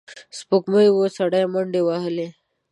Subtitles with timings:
[0.37, 2.27] سپوږمۍ وه، سړی منډې وهلې.